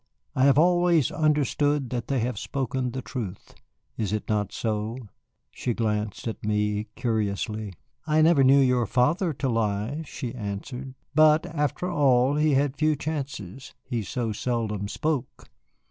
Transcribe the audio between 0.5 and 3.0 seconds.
always understood that they have spoken